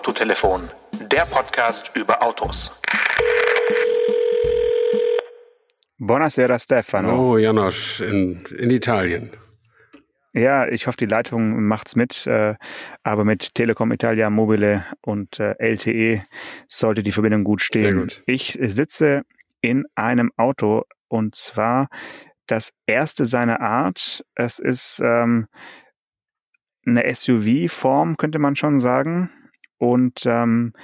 [0.00, 0.70] Autotelefon,
[1.12, 2.74] der Podcast über Autos.
[5.98, 7.32] Buonasera Stefano.
[7.32, 9.36] Oh, Janosch, in, in Italien.
[10.32, 12.54] Ja, ich hoffe, die Leitung macht's mit, äh,
[13.02, 16.22] aber mit Telekom Italia Mobile und äh, LTE
[16.66, 17.82] sollte die Verbindung gut stehen.
[17.82, 18.22] Sehr gut.
[18.24, 19.24] Ich sitze
[19.60, 21.88] in einem Auto und zwar
[22.46, 24.24] das erste seiner Art.
[24.34, 25.46] Es ist ähm,
[26.86, 29.30] eine SUV-Form, könnte man schon sagen.
[29.80, 30.74] Und ähm,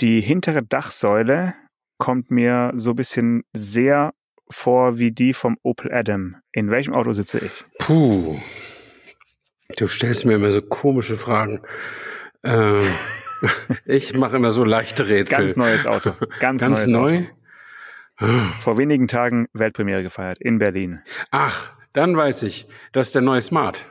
[0.00, 1.54] die hintere Dachsäule
[1.98, 4.12] kommt mir so ein bisschen sehr
[4.50, 6.36] vor wie die vom Opel Adam.
[6.50, 7.52] In welchem Auto sitze ich?
[7.78, 8.38] Puh.
[9.76, 11.62] Du stellst mir immer so komische Fragen.
[12.42, 12.82] Ähm,
[13.86, 15.38] ich mache immer so leichte Rätsel.
[15.38, 16.12] Ganz neues Auto.
[16.40, 17.26] Ganz, Ganz neues neu?
[18.18, 18.32] Auto.
[18.58, 21.00] Vor wenigen Tagen Weltpremiere gefeiert in Berlin.
[21.30, 22.68] Ach, dann weiß ich.
[22.92, 23.86] Das ist der neue Smart.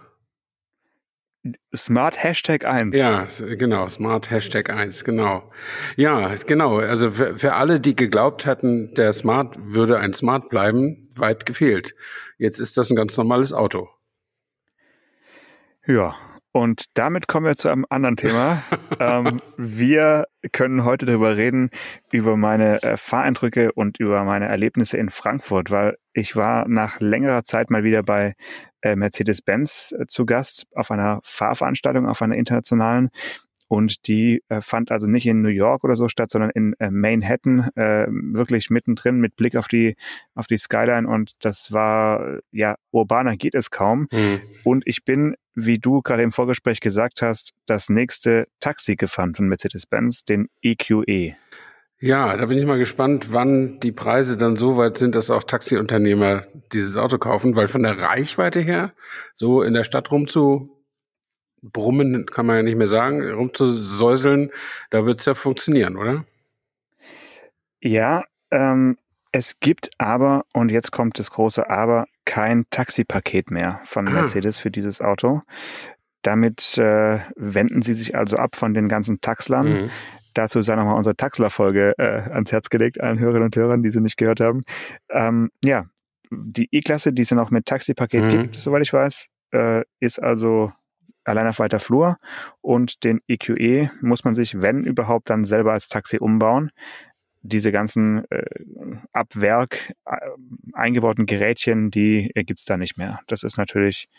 [1.76, 2.96] Smart Hashtag 1.
[2.96, 5.52] Ja, genau, Smart Hashtag 1, genau.
[5.96, 6.78] Ja, genau.
[6.78, 11.96] Also für, für alle, die geglaubt hatten, der Smart würde ein Smart bleiben, weit gefehlt.
[12.38, 13.90] Jetzt ist das ein ganz normales Auto.
[15.88, 16.16] Ja,
[16.52, 18.64] und damit kommen wir zu einem anderen Thema.
[19.00, 21.70] ähm, wir können heute darüber reden,
[22.12, 27.44] über meine äh, Fahreindrücke und über meine Erlebnisse in Frankfurt, weil ich war nach längerer
[27.44, 28.36] Zeit mal wieder bei
[28.82, 33.12] äh, Mercedes-Benz äh, zu Gast auf einer Fahrveranstaltung, auf einer internationalen.
[33.72, 36.92] Und die äh, fand also nicht in New York oder so statt, sondern in äh,
[36.92, 39.96] Manhattan, äh, wirklich mittendrin mit Blick auf die,
[40.36, 41.08] auf die Skyline.
[41.08, 44.10] Und das war, ja, urbaner geht es kaum.
[44.12, 44.42] Hm.
[44.66, 49.48] Und ich bin, wie du gerade im Vorgespräch gesagt hast, das nächste Taxi gefahren von
[49.48, 51.36] Mercedes-Benz, den E EQE.
[52.00, 55.44] Ja, da bin ich mal gespannt, wann die Preise dann so weit sind, dass auch
[55.44, 58.94] Taxiunternehmer dieses Auto kaufen, weil von der Reichweite her,
[59.36, 60.84] so in der Stadt rumzu
[61.62, 64.50] brummen, kann man ja nicht mehr sagen, rumzusäuseln,
[64.90, 66.26] da wird's ja funktionieren, oder?
[67.82, 68.98] Ja, ähm,
[69.32, 74.12] es gibt aber, und jetzt kommt das große Aber, kein Taxipaket mehr von Ah.
[74.12, 75.42] Mercedes für dieses Auto.
[76.22, 79.84] Damit äh, wenden sie sich also ab von den ganzen Taxlern.
[79.84, 79.90] Mhm.
[80.34, 84.02] Dazu sei nochmal unsere Taxler-Folge äh, ans Herz gelegt, allen Hörerinnen und Hörern, die sie
[84.02, 84.62] nicht gehört haben.
[85.10, 85.86] Ähm, ja,
[86.30, 88.30] die E-Klasse, die es ja noch mit Taxipaket Mhm.
[88.30, 90.72] gibt, soweit ich weiß, äh, ist also
[91.26, 92.18] allein auf weiter Flur.
[92.62, 96.72] Und den EQE muss man sich, wenn überhaupt, dann selber als Taxi umbauen.
[97.44, 98.46] Diese ganzen äh,
[99.14, 100.16] ab Werk äh,
[100.74, 103.20] eingebauten Gerätchen, die äh, gibt's da nicht mehr.
[103.28, 104.10] Das ist natürlich,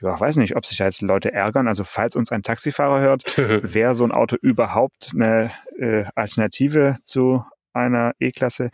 [0.00, 1.66] ja, weiß nicht, ob sich da jetzt Leute ärgern.
[1.66, 3.36] Also falls uns ein Taxifahrer hört,
[3.74, 8.70] wäre so ein Auto überhaupt eine äh, Alternative zu einer E-Klasse?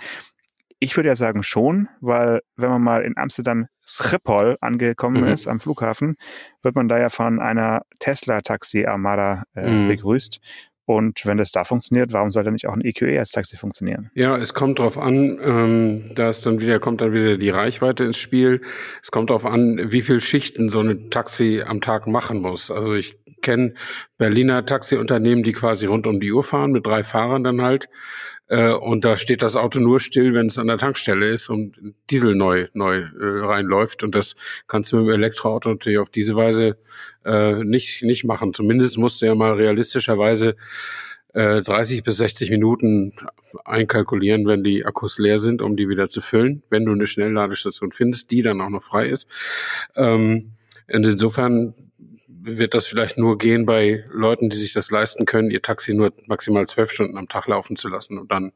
[0.78, 5.28] Ich würde ja sagen schon, weil wenn man mal in Amsterdam Schiphol angekommen Mhm.
[5.28, 6.16] ist am Flughafen,
[6.62, 9.88] wird man da ja von einer Tesla-Taxi-Armada äh, Mhm.
[9.88, 10.40] begrüßt.
[10.86, 14.10] Und wenn das da funktioniert, warum sollte nicht auch ein EQE als Taxi funktionieren?
[14.14, 18.04] Ja, es kommt drauf an, ähm, da ist dann wieder, kommt dann wieder die Reichweite
[18.04, 18.60] ins Spiel.
[19.02, 22.70] Es kommt drauf an, wie viel Schichten so ein Taxi am Tag machen muss.
[22.70, 23.74] Also ich kenne
[24.18, 27.88] Berliner Taxiunternehmen, die quasi rund um die Uhr fahren, mit drei Fahrern dann halt.
[28.48, 31.94] Äh, und da steht das Auto nur still, wenn es an der Tankstelle ist und
[32.10, 34.02] Diesel neu, neu äh, reinläuft.
[34.02, 36.76] Und das kannst du mit dem Elektroauto natürlich auf diese Weise
[37.24, 38.52] äh, nicht, nicht machen.
[38.52, 40.56] Zumindest musst du ja mal realistischerweise
[41.32, 43.14] äh, 30 bis 60 Minuten
[43.64, 47.92] einkalkulieren, wenn die Akkus leer sind, um die wieder zu füllen, wenn du eine Schnellladestation
[47.92, 49.26] findest, die dann auch noch frei ist.
[49.96, 50.52] Ähm,
[50.86, 51.74] insofern
[52.44, 56.12] wird das vielleicht nur gehen bei Leuten, die sich das leisten können, ihr Taxi nur
[56.26, 58.52] maximal zwölf Stunden am Tag laufen zu lassen und dann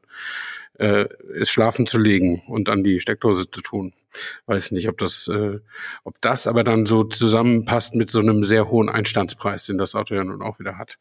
[0.77, 3.93] äh, es schlafen zu legen und an die Steckdose zu tun.
[4.45, 5.59] Weiß nicht, ob das, äh,
[6.03, 10.13] ob das aber dann so zusammenpasst mit so einem sehr hohen Einstandspreis, den das Auto
[10.13, 10.97] ja nun auch wieder hat.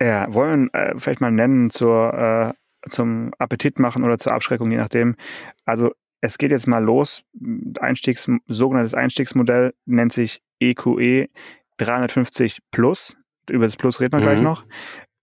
[0.00, 4.78] Ja, wollen äh, vielleicht mal nennen zur, äh, zum Appetit machen oder zur Abschreckung, je
[4.78, 5.16] nachdem.
[5.64, 7.22] Also es geht jetzt mal los.
[7.80, 11.28] Einstiegs, sogenanntes Einstiegsmodell nennt sich EQE
[11.78, 13.16] 350 Plus.
[13.50, 14.24] Über das Plus reden wir Mhm.
[14.24, 14.64] gleich noch.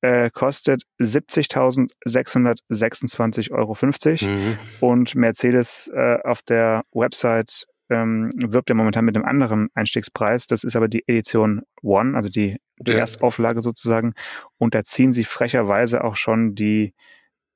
[0.01, 3.75] Äh, kostet 70.626,50 Euro.
[4.21, 4.57] Mhm.
[4.79, 10.47] Und Mercedes äh, auf der Website ähm, wirbt ja momentan mit einem anderen Einstiegspreis.
[10.47, 12.97] Das ist aber die Edition One, also die, die Ja.
[12.99, 14.13] Erstauflage sozusagen.
[14.57, 16.93] Und da ziehen sie frecherweise auch schon die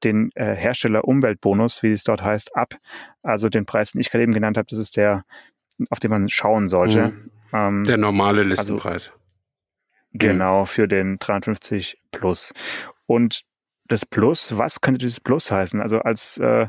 [0.03, 2.75] den äh, Hersteller Umweltbonus, wie es dort heißt, ab.
[3.21, 5.25] Also den Preis, den ich gerade eben genannt habe, das ist der,
[5.89, 7.09] auf den man schauen sollte.
[7.09, 7.31] Mhm.
[7.53, 9.11] Ähm, Der normale Listenpreis.
[10.13, 12.53] Genau, für den 350 Plus.
[13.05, 13.43] Und
[13.87, 15.81] das Plus, was könnte dieses Plus heißen?
[15.81, 16.67] Also als äh,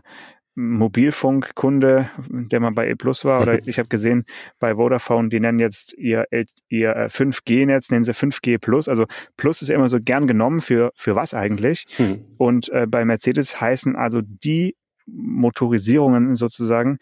[0.54, 4.24] Mobilfunkkunde, der mal bei E Plus war, oder ich habe gesehen,
[4.58, 6.26] bei Vodafone, die nennen jetzt ihr,
[6.68, 8.88] ihr 5G-Netz, nennen sie 5G Plus.
[8.88, 9.06] Also
[9.36, 11.86] Plus ist ja immer so gern genommen für, für was eigentlich.
[11.96, 12.24] Hm.
[12.36, 14.76] Und äh, bei Mercedes heißen also die
[15.06, 16.98] Motorisierungen sozusagen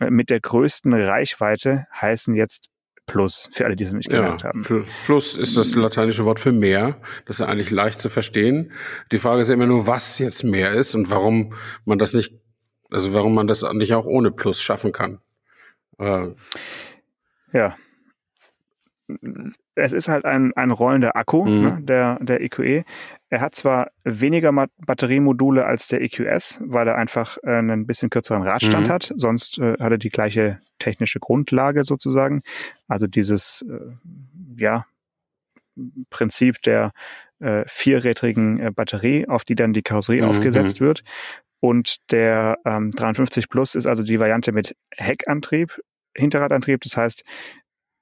[0.00, 2.70] äh, mit der größten Reichweite heißen jetzt
[3.06, 4.86] Plus, für alle, die es nicht gemerkt ja, haben.
[5.06, 7.00] Plus ist das lateinische Wort für mehr.
[7.26, 8.72] Das ist eigentlich leicht zu verstehen.
[9.12, 11.54] Die Frage ist immer nur, was jetzt mehr ist und warum
[11.84, 12.34] man das nicht,
[12.90, 15.20] also warum man das nicht auch ohne Plus schaffen kann.
[15.98, 16.34] Äh,
[17.52, 17.76] ja.
[19.74, 21.62] Es ist halt ein, ein rollender Akku, mhm.
[21.62, 22.84] ne, der, der EQE.
[23.28, 24.52] Er hat zwar weniger
[24.84, 28.92] Batteriemodule als der EQS, weil er einfach äh, einen bisschen kürzeren Radstand mhm.
[28.92, 29.12] hat.
[29.16, 32.42] Sonst äh, hat er die gleiche technische Grundlage sozusagen.
[32.88, 34.86] Also dieses, äh, ja,
[36.10, 36.92] Prinzip der
[37.38, 40.28] äh, vierrädrigen äh, Batterie, auf die dann die Karosserie mhm.
[40.28, 41.02] aufgesetzt wird.
[41.60, 45.80] Und der ähm, 53 Plus ist also die Variante mit Heckantrieb,
[46.16, 46.80] Hinterradantrieb.
[46.82, 47.24] Das heißt,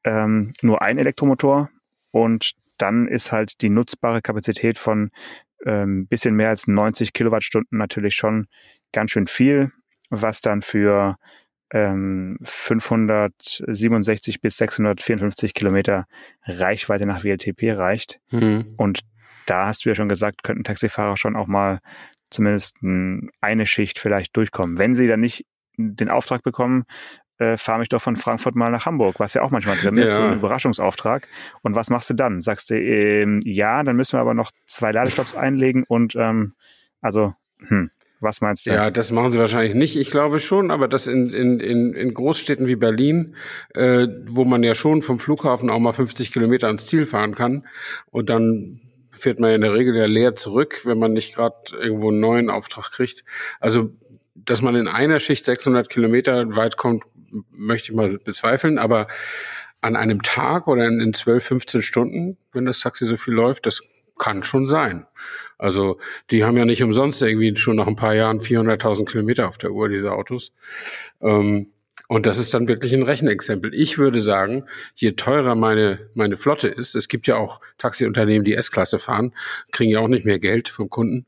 [0.05, 1.71] ähm, nur ein Elektromotor
[2.11, 5.11] und dann ist halt die nutzbare Kapazität von
[5.65, 8.47] ähm, bisschen mehr als 90 Kilowattstunden natürlich schon
[8.93, 9.73] ganz schön viel,
[10.11, 11.17] was dann für
[11.71, 16.07] ähm, 567 bis 654 Kilometer
[16.45, 18.21] Reichweite nach WLTP reicht.
[18.31, 18.75] Mhm.
[18.77, 19.01] Und
[19.47, 21.81] da hast du ja schon gesagt, könnten Taxifahrer schon auch mal
[22.31, 22.79] zumindest
[23.41, 24.79] eine Schicht vielleicht durchkommen.
[24.79, 25.47] Wenn sie dann nicht
[25.77, 26.85] den Auftrag bekommen,
[27.39, 30.11] äh, fahr mich doch von Frankfurt mal nach Hamburg, was ja auch manchmal drin ist,
[30.11, 30.17] ja.
[30.17, 31.29] so ein Überraschungsauftrag.
[31.63, 32.41] Und was machst du dann?
[32.41, 36.55] Sagst du, ähm, ja, dann müssen wir aber noch zwei Ladestops einlegen und ähm,
[37.01, 37.91] also, hm,
[38.21, 38.71] was meinst du?
[38.71, 39.97] Ja, das machen sie wahrscheinlich nicht.
[39.97, 43.37] Ich glaube schon, aber das in, in, in, in Großstädten wie Berlin,
[43.75, 47.67] äh, wo man ja schon vom Flughafen auch mal 50 Kilometer ans Ziel fahren kann
[48.11, 48.81] und dann
[49.11, 52.51] fährt man in der Regel ja leer zurück, wenn man nicht gerade irgendwo einen neuen
[52.51, 53.25] Auftrag kriegt.
[53.61, 53.93] Also,
[54.35, 57.05] dass man in einer Schicht 600 Kilometer weit kommt,
[57.51, 59.09] möchte ich mal bezweifeln, aber
[59.81, 63.83] an einem Tag oder in, 12, 15 Stunden, wenn das Taxi so viel läuft, das
[64.19, 65.07] kann schon sein.
[65.59, 65.99] Also
[66.31, 69.73] die haben ja nicht umsonst irgendwie schon nach ein paar Jahren 400.000 Kilometer auf der
[69.73, 70.53] Uhr, diese Autos.
[71.21, 71.69] Ähm,
[72.09, 73.75] und das ist dann wirklich ein Rechenexempel.
[73.75, 74.65] Ich würde sagen,
[74.95, 79.35] je teurer meine, meine Flotte ist, es gibt ja auch Taxiunternehmen, die S-Klasse fahren,
[79.73, 81.27] kriegen ja auch nicht mehr Geld vom Kunden.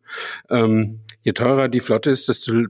[0.51, 2.67] Ähm, je teurer die Flotte ist, desto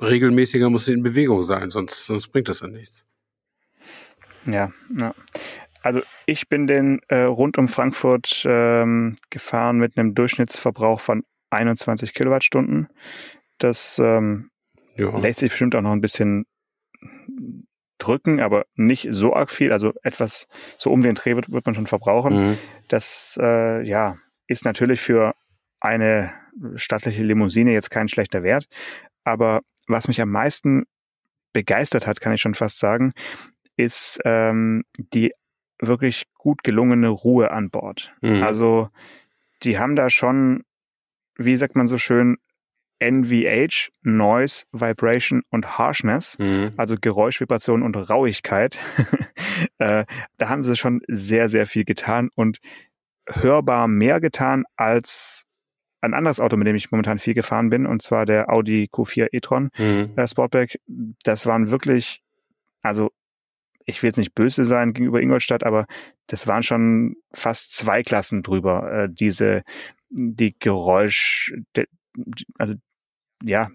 [0.00, 3.04] regelmäßiger muss sie in Bewegung sein, sonst, sonst bringt das ja nichts.
[4.46, 5.14] Ja, ja.
[5.82, 12.14] Also ich bin den äh, rund um Frankfurt ähm, gefahren mit einem Durchschnittsverbrauch von 21
[12.14, 12.88] Kilowattstunden.
[13.58, 14.50] Das ähm,
[14.96, 15.16] ja.
[15.18, 16.46] lässt sich bestimmt auch noch ein bisschen
[17.98, 19.72] drücken, aber nicht so arg viel.
[19.72, 20.46] Also etwas
[20.78, 22.50] so um den Dreh wird, wird man schon verbrauchen.
[22.50, 22.58] Mhm.
[22.88, 24.16] Das äh, ja
[24.46, 25.34] ist natürlich für
[25.80, 26.32] eine
[26.76, 28.66] stattliche Limousine jetzt kein schlechter Wert,
[29.24, 30.84] aber was mich am meisten
[31.52, 33.12] begeistert hat, kann ich schon fast sagen,
[33.76, 35.32] ist ähm, die
[35.80, 38.12] wirklich gut gelungene Ruhe an Bord.
[38.20, 38.42] Mhm.
[38.42, 38.88] Also
[39.62, 40.64] die haben da schon,
[41.36, 42.38] wie sagt man so schön,
[43.00, 46.72] NVH, Noise, Vibration und Harshness, mhm.
[46.76, 48.78] also Geräusch, Vibration und Rauigkeit.
[49.78, 50.04] äh,
[50.38, 52.58] da haben sie schon sehr, sehr viel getan und
[53.28, 55.44] hörbar mehr getan als
[56.02, 59.28] ein anderes Auto, mit dem ich momentan viel gefahren bin, und zwar der Audi Q4
[59.32, 60.10] e-tron mhm.
[60.16, 60.80] äh, Sportback.
[61.24, 62.22] Das waren wirklich,
[62.82, 63.10] also
[63.86, 65.86] ich will jetzt nicht böse sein gegenüber Ingolstadt, aber
[66.26, 68.92] das waren schon fast zwei Klassen drüber.
[68.92, 69.62] Äh, diese,
[70.10, 71.86] die Geräusch, de,
[72.58, 72.74] also
[73.44, 73.70] ja,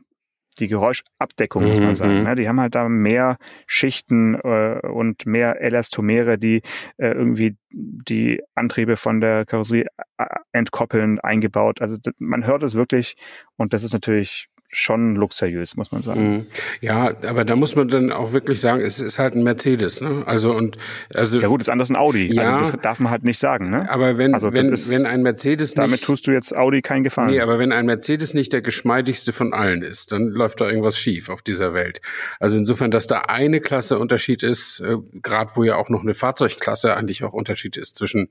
[0.60, 2.20] die Geräuschabdeckung, muss man sagen.
[2.20, 2.24] Mhm.
[2.24, 2.36] Ne?
[2.36, 6.62] Die haben halt da mehr Schichten äh, und mehr Elastomere, die
[6.98, 9.88] äh, irgendwie die Antriebe von der Karosserie
[10.18, 11.82] äh, entkoppeln, eingebaut.
[11.82, 13.16] Also man hört es wirklich
[13.56, 16.30] und das ist natürlich schon luxuriös, muss man sagen.
[16.30, 16.46] Mhm.
[16.82, 20.24] Ja, aber da muss man dann auch wirklich sagen, es ist halt ein Mercedes, ne?
[20.26, 20.78] Also und
[21.14, 22.28] also ja gut, ist anders ein Audi.
[22.38, 23.90] Also ja, also das darf man halt nicht sagen, ne?
[23.90, 27.06] Aber wenn also wenn ist, wenn ein Mercedes damit nicht, tust du jetzt Audi keinen
[27.06, 27.32] Gefallen.
[27.32, 30.98] Nee, aber wenn ein Mercedes nicht der geschmeidigste von allen ist, dann läuft da irgendwas
[30.98, 32.02] schief auf dieser Welt.
[32.42, 36.14] Also insofern, dass da eine Klasse Unterschied ist, äh, gerade wo ja auch noch eine
[36.14, 38.30] Fahrzeugklasse eigentlich auch Unterschied ist zwischen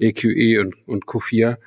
[0.00, 1.58] EQE e und, und Q4,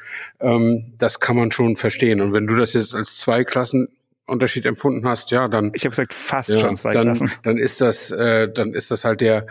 [0.42, 2.20] ähm, das kann man schon verstehen.
[2.20, 3.88] Und wenn du das jetzt als zwei Klassen
[4.30, 5.72] Unterschied empfunden hast, ja, dann.
[5.74, 7.32] Ich habe gesagt, fast ja, schon zwei dann, Klassen.
[7.44, 9.48] Dann ist das, äh, dann ist das halt der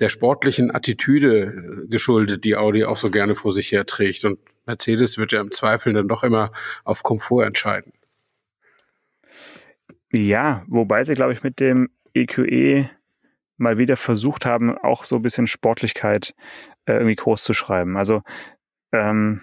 [0.00, 4.24] der sportlichen Attitüde geschuldet, die Audi auch so gerne vor sich her trägt.
[4.24, 6.52] Und Mercedes wird ja im Zweifel dann doch immer
[6.84, 7.92] auf Komfort entscheiden.
[10.12, 12.88] Ja, wobei sie, glaube ich, mit dem EQE e
[13.56, 16.34] mal wieder versucht haben, auch so ein bisschen Sportlichkeit
[16.86, 17.96] äh, irgendwie groß zu schreiben.
[17.96, 18.22] Also
[18.92, 19.42] ähm,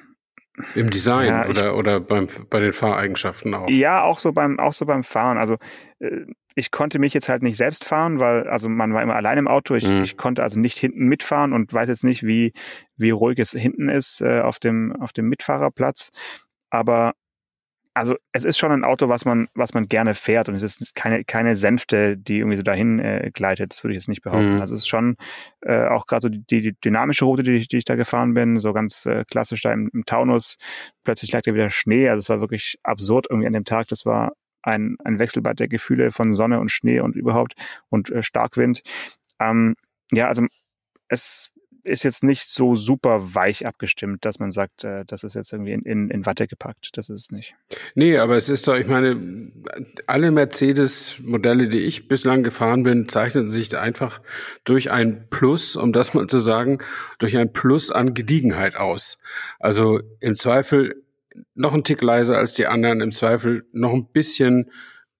[0.74, 3.70] Im Design ja, ich, oder, oder beim, bei den Fahreigenschaften auch?
[3.70, 5.38] Ja, auch so beim, auch so beim Fahren.
[5.38, 5.58] Also
[6.00, 9.38] äh, ich konnte mich jetzt halt nicht selbst fahren, weil also man war immer allein
[9.38, 9.76] im Auto.
[9.76, 10.04] Ich, mhm.
[10.04, 12.54] ich konnte also nicht hinten mitfahren und weiß jetzt nicht, wie,
[12.96, 16.12] wie ruhig es hinten ist äh, auf, dem, auf dem Mitfahrerplatz.
[16.70, 17.14] Aber
[17.96, 20.96] also es ist schon ein Auto, was man, was man gerne fährt und es ist
[20.96, 23.72] keine, keine Sänfte, die irgendwie so dahin äh, gleitet.
[23.72, 24.56] Das würde ich jetzt nicht behaupten.
[24.56, 24.62] Mhm.
[24.62, 25.16] Also es ist schon
[25.62, 28.60] äh, auch gerade so die, die, dynamische Route, die ich, die ich da gefahren bin,
[28.60, 30.58] so ganz äh, klassisch da im, im Taunus.
[31.06, 32.10] Plötzlich lag da wieder Schnee.
[32.10, 33.88] Also es war wirklich absurd irgendwie an dem Tag.
[33.88, 37.54] Das war ein, ein Wechselbad der Gefühle von Sonne und Schnee und überhaupt
[37.88, 38.82] und äh, Starkwind.
[39.40, 39.75] Ähm,
[40.12, 40.46] ja, also
[41.08, 41.55] es
[41.86, 45.74] ist jetzt nicht so super weich abgestimmt, dass man sagt, äh, das ist jetzt irgendwie
[45.74, 46.89] in, in, in Watte gepackt.
[46.98, 47.56] Das ist es nicht.
[47.94, 49.51] Nee, aber es ist doch, ich meine,
[50.08, 54.22] alle Mercedes-Modelle, die ich bislang gefahren bin, zeichnen sich einfach
[54.63, 56.80] durch ein Plus, um das mal zu sagen,
[57.20, 59.20] durch ein Plus an Gediegenheit aus.
[59.60, 61.04] Also im Zweifel
[61.54, 64.72] noch ein Tick leiser als die anderen, im Zweifel noch ein bisschen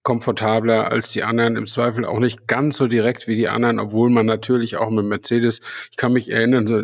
[0.06, 4.08] komfortabler als die anderen, im Zweifel auch nicht ganz so direkt wie die anderen, obwohl
[4.08, 6.82] man natürlich auch mit Mercedes, ich kann mich erinnern, so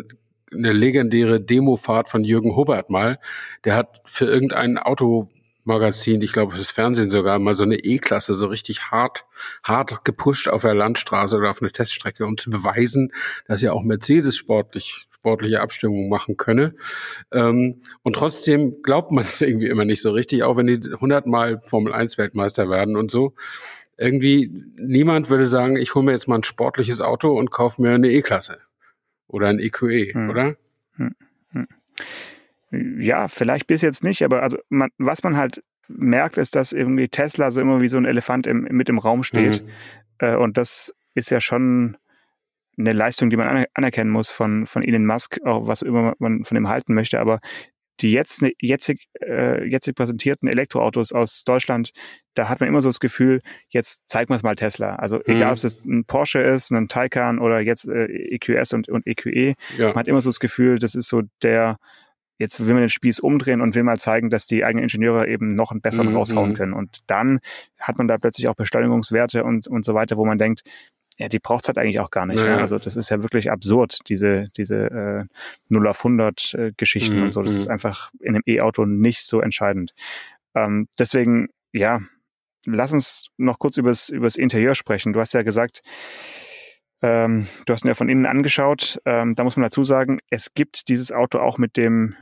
[0.53, 3.19] eine legendäre Demofahrt von Jürgen Hubbard mal,
[3.63, 8.47] der hat für irgendein Automagazin, ich glaube fürs Fernsehen sogar, mal so eine E-Klasse so
[8.47, 9.23] richtig hart,
[9.63, 13.13] hart gepusht auf der Landstraße oder auf eine Teststrecke, um zu beweisen,
[13.47, 16.75] dass ja auch Mercedes sportlich sportliche Abstimmung machen könne.
[17.31, 21.61] Ähm, und trotzdem glaubt man es irgendwie immer nicht so richtig, auch wenn die hundertmal
[21.61, 23.33] Formel 1 Weltmeister werden und so.
[23.97, 27.91] Irgendwie niemand würde sagen, ich hole mir jetzt mal ein sportliches Auto und kaufe mir
[27.91, 28.57] eine E-Klasse
[29.27, 30.29] oder ein EQE, hm.
[30.29, 30.55] oder?
[30.97, 31.15] Hm.
[31.51, 33.01] Hm.
[33.01, 37.07] Ja, vielleicht bis jetzt nicht, aber also man, was man halt merkt, ist, dass irgendwie
[37.07, 39.63] Tesla so immer wie so ein Elefant im, mit im Raum steht.
[39.63, 39.69] Mhm.
[40.17, 41.97] Äh, und das ist ja schon
[42.77, 46.57] eine Leistung, die man anerkennen muss von, von Elon Musk, auch was immer man von
[46.57, 47.39] ihm halten möchte, aber
[48.01, 51.91] die jetzt, jetzig, äh, jetzig präsentierten Elektroautos aus Deutschland,
[52.33, 54.95] da hat man immer so das Gefühl, jetzt zeigen wir es mal Tesla.
[54.95, 55.35] Also mhm.
[55.35, 59.29] egal, ob es ein Porsche ist, ein Taycan oder jetzt äh, EQS und, und EQE,
[59.29, 59.87] e, ja.
[59.89, 61.77] man hat immer so das Gefühl, das ist so der,
[62.39, 65.55] jetzt will man den Spieß umdrehen und will mal zeigen, dass die eigenen Ingenieure eben
[65.55, 66.15] noch einen besseren mhm.
[66.15, 66.55] raushauen mhm.
[66.55, 66.73] können.
[66.73, 67.39] Und dann
[67.79, 70.63] hat man da plötzlich auch Beschleunigungswerte und, und so weiter, wo man denkt,
[71.17, 72.39] ja, die braucht's halt eigentlich auch gar nicht.
[72.39, 72.55] Naja.
[72.55, 72.57] Ja.
[72.57, 75.25] Also das ist ja wirklich absurd, diese, diese äh,
[75.69, 77.23] 0 auf 100 äh, Geschichten mhm.
[77.23, 77.41] und so.
[77.41, 77.73] Das ist mhm.
[77.73, 79.93] einfach in einem E-Auto nicht so entscheidend.
[80.55, 81.99] Ähm, deswegen, ja,
[82.65, 85.13] lass uns noch kurz übers, übers Interieur sprechen.
[85.13, 85.81] Du hast ja gesagt,
[87.01, 88.99] ähm, du hast ihn ja von innen angeschaut.
[89.05, 92.15] Ähm, da muss man dazu sagen, es gibt dieses Auto auch mit dem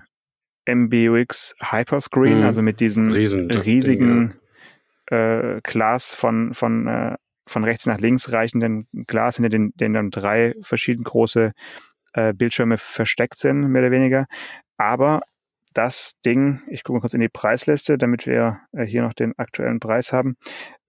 [0.68, 2.46] MBUX Hyperscreen, mhm.
[2.46, 4.36] also mit diesem Riesen riesigen
[5.10, 5.56] ja.
[5.56, 7.16] äh, Glas von, von äh,
[7.48, 11.54] von rechts nach links reichenden Glas, hinter den, denen dann drei verschieden große
[12.14, 14.26] äh, Bildschirme versteckt sind, mehr oder weniger.
[14.78, 15.22] Aber
[15.74, 19.38] das Ding, ich gucke mal kurz in die Preisliste, damit wir äh, hier noch den
[19.38, 20.36] aktuellen Preis haben,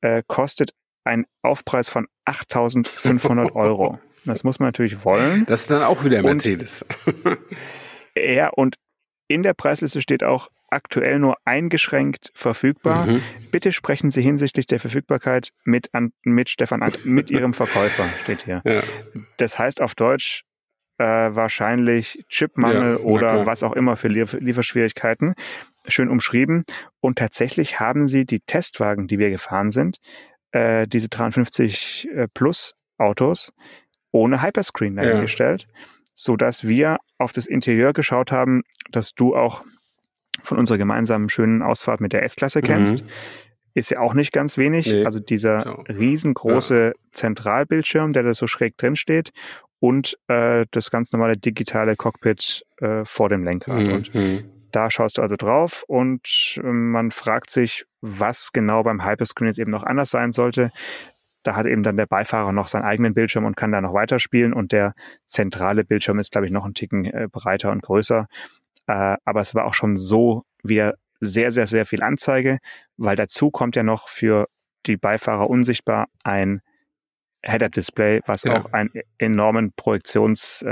[0.01, 3.99] äh, kostet einen Aufpreis von 8.500 Euro.
[4.25, 5.47] Das muss man natürlich wollen.
[5.47, 6.85] Das ist dann auch wieder Mercedes.
[8.17, 8.77] ja, und
[9.27, 13.07] in der Preisliste steht auch aktuell nur eingeschränkt verfügbar.
[13.07, 13.23] Mhm.
[13.51, 18.45] Bitte sprechen Sie hinsichtlich der Verfügbarkeit mit, an, mit Stefan, an, mit Ihrem Verkäufer, steht
[18.45, 18.63] hier.
[18.65, 18.83] Ja.
[19.37, 20.45] Das heißt auf Deutsch
[20.99, 25.35] äh, wahrscheinlich Chipmangel ja, oder was auch immer für Liefer Lieferschwierigkeiten.
[25.87, 26.65] Schön umschrieben.
[27.01, 29.99] Und tatsächlich haben Sie die Testwagen, die wir gefahren sind,
[30.53, 33.53] äh, diese 53 äh, Plus Autos
[34.13, 35.79] ohne Hyperscreen dahingestellt, ja.
[36.15, 39.65] so dass wir auf das Interieur geschaut haben, dass du auch
[40.43, 42.65] von unserer gemeinsamen schönen Ausfahrt mit der S-Klasse mhm.
[42.65, 43.05] kennst.
[43.05, 43.09] Mhm.
[43.75, 44.93] Ist ja auch nicht ganz wenig.
[44.93, 45.05] Nee.
[45.05, 45.71] Also dieser so.
[45.89, 46.93] riesengroße ja.
[47.13, 49.33] Zentralbildschirm, der da so schräg drin steht
[49.81, 53.83] und äh, das ganz normale digitale Cockpit äh, vor dem Lenkrad.
[53.83, 53.93] Mhm.
[53.93, 59.49] Und da schaust du also drauf und äh, man fragt sich, was genau beim Hyperscreen
[59.49, 60.71] jetzt eben noch anders sein sollte.
[61.43, 64.53] Da hat eben dann der Beifahrer noch seinen eigenen Bildschirm und kann da noch weiterspielen
[64.53, 64.95] und der
[65.27, 68.29] zentrale Bildschirm ist, glaube ich, noch einen Ticken äh, breiter und größer.
[68.87, 72.59] Äh, aber es war auch schon so wieder sehr, sehr, sehr viel Anzeige,
[72.97, 74.49] weil dazu kommt ja noch für
[74.87, 76.61] die Beifahrer unsichtbar ein
[77.45, 78.61] Head-Up-Display, was ja.
[78.61, 80.63] auch einen enormen Projektions,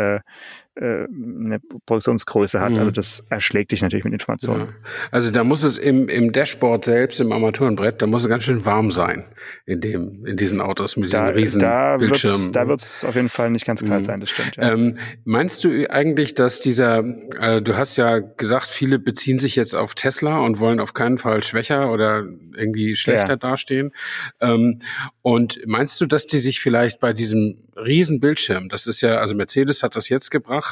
[0.76, 2.72] äh, eine Produktionsgröße hat.
[2.72, 2.78] Mhm.
[2.78, 4.68] Also das erschlägt dich natürlich mit Informationen.
[4.68, 4.90] Ja.
[5.10, 8.64] Also da muss es im, im Dashboard selbst, im Armaturenbrett, da muss es ganz schön
[8.64, 9.24] warm sein
[9.66, 12.38] in dem, in diesen Autos mit diesen da, riesen da Bildschirmen.
[12.38, 14.04] Wird's, da wird es auf jeden Fall nicht ganz kalt mhm.
[14.04, 14.56] sein, das stimmt.
[14.56, 14.72] Ja.
[14.72, 17.04] Ähm, meinst du eigentlich, dass dieser,
[17.40, 21.18] äh, du hast ja gesagt, viele beziehen sich jetzt auf Tesla und wollen auf keinen
[21.18, 22.24] Fall schwächer oder
[22.56, 23.36] irgendwie schlechter ja.
[23.36, 23.92] dastehen.
[24.40, 24.80] Ähm,
[25.22, 29.34] und meinst du, dass die sich vielleicht bei diesem riesen Bildschirm, das ist ja, also
[29.34, 30.69] Mercedes hat das jetzt gebracht,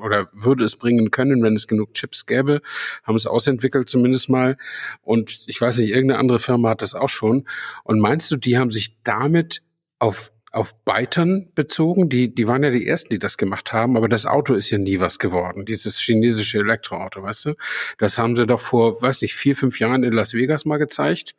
[0.00, 2.62] oder würde es bringen können, wenn es genug Chips gäbe,
[3.02, 4.56] haben es ausentwickelt zumindest mal.
[5.02, 7.46] Und ich weiß nicht, irgendeine andere Firma hat das auch schon.
[7.84, 9.62] Und meinst du, die haben sich damit
[9.98, 12.10] auf auf Byton bezogen.
[12.10, 14.76] Die, die waren ja die ersten, die das gemacht haben, aber das Auto ist ja
[14.76, 15.64] nie was geworden.
[15.64, 17.54] Dieses chinesische Elektroauto, weißt du?
[17.96, 21.34] Das haben sie doch vor, weiß nicht, vier, fünf Jahren in Las Vegas mal gezeigt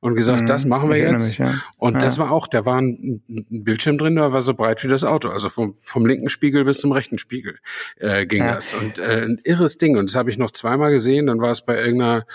[0.00, 1.30] und gesagt, mhm, das machen wir jetzt.
[1.30, 1.62] Mich, ja.
[1.78, 2.00] Und ja.
[2.00, 5.02] das war auch, da war ein, ein, Bildschirm drin, der war so breit wie das
[5.02, 5.30] Auto.
[5.30, 7.58] Also vom, vom linken Spiegel bis zum rechten Spiegel
[7.96, 8.56] äh, ging ja.
[8.56, 8.74] das.
[8.74, 9.96] Und äh, ein irres Ding.
[9.96, 11.26] Und das habe ich noch zweimal gesehen.
[11.26, 12.26] Dann war es bei irgendeiner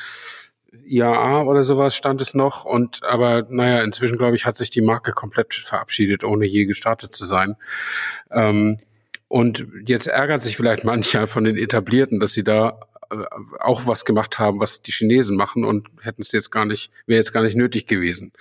[0.85, 2.65] IAA oder sowas stand es noch.
[2.65, 7.15] Und aber naja, inzwischen glaube ich, hat sich die Marke komplett verabschiedet, ohne je gestartet
[7.15, 7.55] zu sein.
[8.31, 8.79] Ähm,
[9.27, 13.15] und jetzt ärgert sich vielleicht mancher von den Etablierten, dass sie da äh,
[13.59, 17.17] auch was gemacht haben, was die Chinesen machen und hätten es jetzt gar nicht, wäre
[17.17, 18.31] jetzt gar nicht nötig gewesen.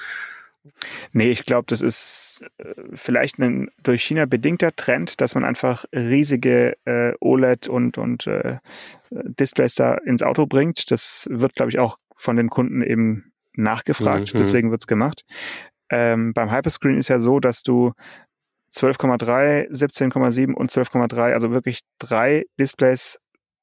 [1.13, 5.85] Nee, ich glaube, das ist äh, vielleicht ein durch China bedingter Trend, dass man einfach
[5.93, 8.59] riesige äh, OLED und, und äh,
[9.11, 10.91] Displays da ins Auto bringt.
[10.91, 14.35] Das wird, glaube ich, auch von den Kunden eben nachgefragt.
[14.35, 14.39] Mhm.
[14.39, 15.25] Deswegen wird's gemacht.
[15.91, 17.93] Ähm, beim Hyperscreen ist ja so, dass du
[18.73, 23.19] 12,3, 17,7 und 12,3, also wirklich drei Displays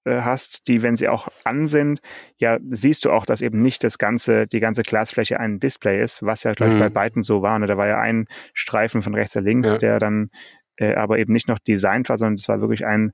[0.06, 2.00] äh, hast, die, wenn sie auch an sind,
[2.38, 6.24] ja, siehst du auch, dass eben nicht das ganze, die ganze Glasfläche ein Display ist,
[6.24, 6.94] was ja, glaube ich, bei mhm.
[6.94, 7.58] beiden so war.
[7.58, 7.66] Ne?
[7.66, 9.78] Da war ja ein Streifen von rechts nach links, ja.
[9.78, 10.30] der dann
[10.78, 13.12] äh, aber eben nicht noch designt war, sondern es war wirklich ein,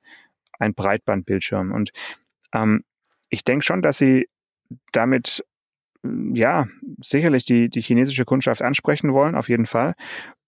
[0.60, 1.72] ein Breitbandbildschirm.
[1.72, 1.92] Und
[2.54, 2.84] ähm,
[3.30, 4.27] ich denke schon, dass sie
[4.91, 5.43] damit
[6.34, 6.67] ja
[7.01, 9.93] sicherlich die, die chinesische Kundschaft ansprechen wollen, auf jeden Fall.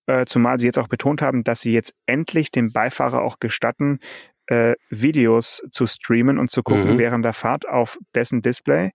[0.05, 3.99] Äh, zumal sie jetzt auch betont haben, dass sie jetzt endlich dem Beifahrer auch gestatten,
[4.47, 6.97] äh, Videos zu streamen und zu gucken mhm.
[6.97, 8.91] während der Fahrt auf dessen Display.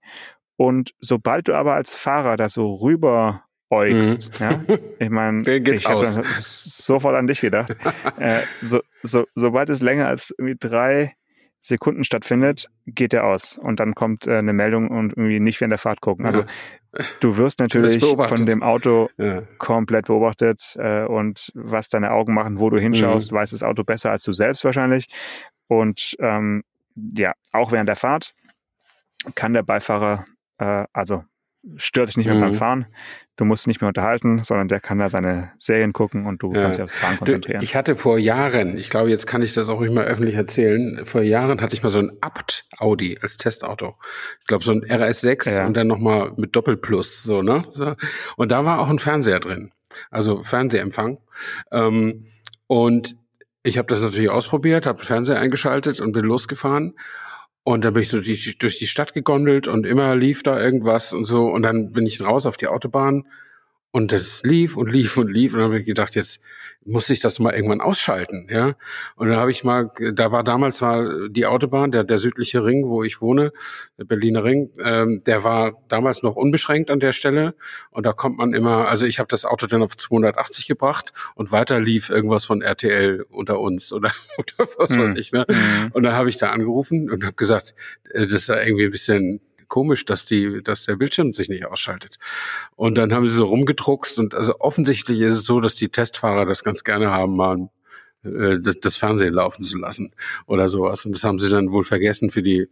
[0.55, 4.45] Und sobald du aber als Fahrer da so rüber äugst, mhm.
[4.45, 5.41] ja, ich meine,
[5.73, 6.05] ich habe
[6.41, 7.75] sofort an dich gedacht.
[8.17, 11.15] äh, so, so, sobald es länger als irgendwie drei
[11.65, 15.71] Sekunden stattfindet, geht er aus und dann kommt äh, eine Meldung und irgendwie nicht während
[15.71, 16.25] der Fahrt gucken.
[16.25, 16.43] Also
[17.21, 19.43] du wirst natürlich von dem Auto ja.
[19.59, 23.37] komplett beobachtet äh, und was deine Augen machen, wo du hinschaust, mhm.
[23.37, 25.07] weiß das Auto besser als du selbst wahrscheinlich.
[25.67, 26.63] Und ähm,
[26.95, 28.35] ja, auch während der Fahrt
[29.35, 30.25] kann der Beifahrer,
[30.57, 31.23] äh, also
[31.77, 32.41] stört dich nicht mehr mhm.
[32.41, 32.85] beim Fahren.
[33.35, 36.61] Du musst nicht mehr unterhalten, sondern der kann da seine Serien gucken und du ja.
[36.61, 37.63] kannst dich aufs Fahren konzentrieren.
[37.63, 41.05] Ich hatte vor Jahren, ich glaube, jetzt kann ich das auch nicht mal öffentlich erzählen,
[41.05, 43.95] vor Jahren hatte ich mal so ein Abt Audi als Testauto.
[44.41, 45.65] Ich glaube, so ein RS6 ja.
[45.65, 47.65] und dann nochmal mit Doppelplus, so, ne?
[48.35, 49.71] Und da war auch ein Fernseher drin.
[50.11, 51.17] Also Fernsehempfang.
[51.71, 52.27] Ähm,
[52.67, 53.15] und
[53.63, 56.93] ich habe das natürlich ausprobiert, habe Fernseher eingeschaltet und bin losgefahren.
[57.63, 61.13] Und dann bin ich so die, durch die Stadt gegondelt und immer lief da irgendwas
[61.13, 61.45] und so.
[61.45, 63.25] Und dann bin ich raus auf die Autobahn
[63.93, 65.53] und das lief und lief und lief.
[65.53, 66.41] Und dann habe ich gedacht, jetzt
[66.83, 68.75] muss ich das mal irgendwann ausschalten, ja.
[69.15, 72.87] Und dann habe ich mal, da war damals mal die Autobahn, der, der südliche Ring,
[72.87, 73.53] wo ich wohne,
[73.99, 77.53] der Berliner Ring, ähm, der war damals noch unbeschränkt an der Stelle.
[77.91, 81.51] Und da kommt man immer, also ich habe das Auto dann auf 280 gebracht und
[81.51, 85.03] weiter lief irgendwas von RTL unter uns oder, oder was hm.
[85.03, 85.45] weiß ich, ne.
[85.47, 85.91] Hm.
[85.93, 87.75] Und dann habe ich da angerufen und habe gesagt,
[88.09, 89.39] äh, das ist ja irgendwie ein bisschen
[89.73, 92.19] komisch, dass die, dass der Bildschirm sich nicht ausschaltet.
[92.75, 96.45] Und dann haben sie so rumgedruckst und also offensichtlich ist es so, dass die Testfahrer
[96.45, 97.69] das ganz gerne haben, mal
[98.23, 100.13] äh, das Fernsehen laufen zu lassen
[100.45, 101.07] oder sowas.
[101.07, 102.67] Und das haben sie dann wohl vergessen für die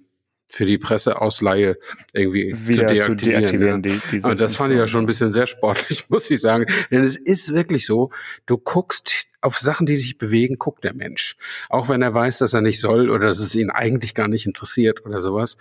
[0.52, 1.78] für die Presseausleihe
[2.12, 3.18] irgendwie Wieder zu deaktivieren.
[3.18, 4.02] Zu deaktivieren ja.
[4.12, 6.66] die, Und das fand ich ja schon ein bisschen sehr sportlich, muss ich sagen.
[6.92, 8.12] Denn es ist wirklich so,
[8.46, 11.38] du guckst auf Sachen, die sich bewegen, guckt der Mensch.
[11.70, 14.46] Auch wenn er weiß, dass er nicht soll oder dass es ihn eigentlich gar nicht
[14.46, 15.58] interessiert oder sowas.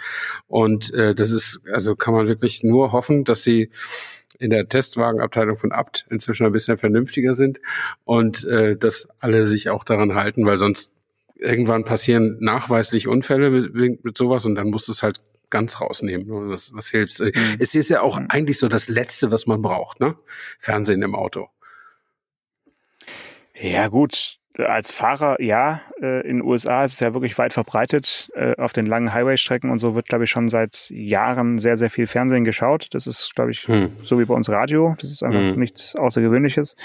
[0.48, 3.70] Und äh, das ist, also kann man wirklich nur hoffen, dass sie
[4.40, 7.60] in der Testwagenabteilung von Abt inzwischen ein bisschen vernünftiger sind
[8.04, 10.92] und äh, dass alle sich auch daran halten, weil sonst
[11.40, 16.26] irgendwann passieren nachweislich Unfälle mit, mit sowas und dann musst du es halt ganz rausnehmen.
[16.48, 17.20] Was, was hilft?
[17.20, 17.56] Mhm.
[17.58, 18.26] Es ist ja auch mhm.
[18.28, 20.16] eigentlich so das Letzte, was man braucht, ne?
[20.58, 21.48] Fernsehen im Auto.
[23.54, 24.36] Ja, gut.
[24.56, 28.30] Als Fahrer, ja, äh, in den USA ist es ja wirklich weit verbreitet.
[28.34, 31.90] Äh, auf den langen Highway-Strecken und so wird, glaube ich, schon seit Jahren sehr, sehr
[31.90, 32.88] viel Fernsehen geschaut.
[32.90, 33.96] Das ist, glaube ich, hm.
[34.02, 34.96] so wie bei uns Radio.
[35.00, 35.58] Das ist einfach hm.
[35.58, 36.76] nichts Außergewöhnliches.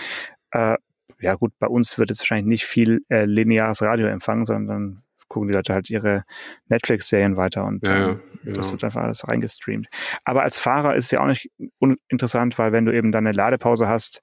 [1.26, 5.48] Ja gut, bei uns wird jetzt wahrscheinlich nicht viel äh, lineares Radio empfangen, sondern gucken
[5.48, 6.24] die Leute halt ihre
[6.68, 8.54] Netflix-Serien weiter und ja, ähm, ja.
[8.54, 9.88] das wird einfach alles reingestreamt.
[10.24, 13.36] Aber als Fahrer ist es ja auch nicht uninteressant, weil wenn du eben dann eine
[13.36, 14.22] Ladepause hast,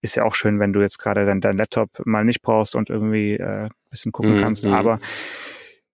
[0.00, 2.88] ist ja auch schön, wenn du jetzt gerade dein, dein Laptop mal nicht brauchst und
[2.88, 4.40] irgendwie äh, bisschen gucken mhm.
[4.40, 4.66] kannst.
[4.66, 5.00] Aber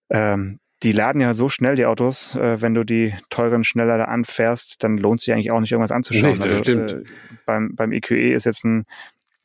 [0.09, 2.35] ähm, die laden ja so schnell, die Autos.
[2.35, 5.91] Äh, wenn du die teuren schneller da anfährst, dann lohnt sich eigentlich auch nicht, irgendwas
[5.91, 6.37] anzuschauen.
[6.37, 7.03] Nee, also, äh,
[7.45, 8.85] beim, beim EQE ist jetzt ein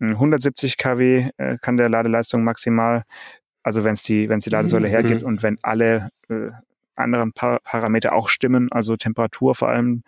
[0.01, 3.05] 170 kW äh, kann der Ladeleistung maximal.
[3.63, 4.93] Also wenn es die, wenn es die Ladesäule Mhm.
[4.93, 6.51] hergibt und wenn alle äh,
[6.97, 10.03] anderen pa Parameter auch stimmen, also Temperatur vor allem,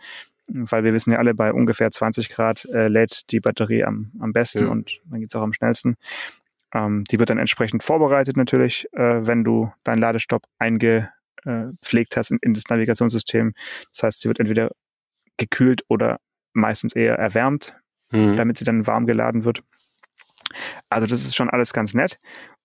[0.48, 4.32] weil wir wissen ja alle, bei ungefähr 20 Grad äh, lädt die Batterie am, am
[4.32, 4.68] besten Ja.
[4.70, 5.96] und dann geht's auch am schnellsten.
[6.74, 12.38] Ähm, die wird dann entsprechend vorbereitet natürlich, äh, wenn du deinen Ladestopp eingepflegt hast in,
[12.42, 13.52] in das Navigationssystem.
[13.92, 14.70] Das heißt, sie wird entweder
[15.36, 16.18] gekühlt oder
[16.54, 17.76] meistens eher erwärmt,
[18.10, 18.36] Mhm.
[18.36, 19.62] damit sie dann warm geladen wird.
[20.88, 22.18] Also das ist schon alles ganz nett.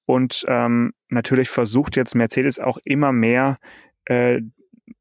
[0.05, 3.57] Und ähm, natürlich versucht jetzt Mercedes auch immer mehr
[4.05, 4.41] äh,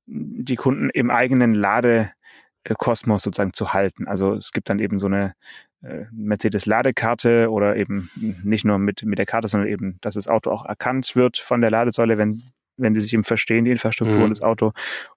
[0.07, 4.09] die Kunden im eigenen Ladekosmos sozusagen zu halten.
[4.09, 5.35] Also es gibt dann eben so eine
[5.83, 8.11] äh, Mercedes-Ladekarte oder eben
[8.43, 11.61] nicht nur mit, mit der Karte, sondern eben, dass das Auto auch erkannt wird von
[11.61, 12.43] der Ladesäule, wenn,
[12.77, 14.23] wenn die sich eben verstehen, die Infrastruktur Mhm.
[14.25, 14.73] und das Auto.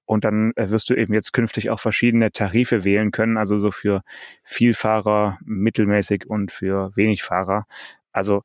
[0.06, 3.72] Und dann äh, wirst du eben jetzt künftig auch verschiedene Tarife wählen können, also so
[3.72, 4.02] für
[4.44, 7.66] Vielfahrer, mittelmäßig und für wenig Fahrer.
[8.12, 8.44] Also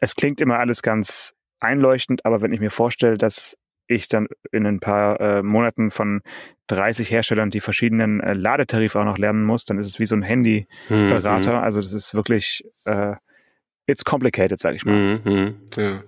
[0.00, 4.66] es klingt immer alles ganz einleuchtend, aber wenn ich mir vorstelle, dass ich dann in
[4.66, 6.22] ein paar äh, Monaten von
[6.68, 10.14] 30 Herstellern die verschiedenen äh, Ladetarife auch noch lernen muss, dann ist es wie so
[10.14, 11.58] ein Handyberater.
[11.58, 11.64] Mhm.
[11.64, 13.14] Also das ist wirklich, äh,
[13.86, 15.20] it's complicated, sage ich mal.
[15.24, 16.02] Mhm, mhm, ja.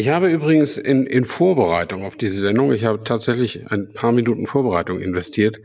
[0.00, 4.46] Ich habe übrigens in, in Vorbereitung auf diese Sendung, ich habe tatsächlich ein paar Minuten
[4.46, 5.60] Vorbereitung investiert.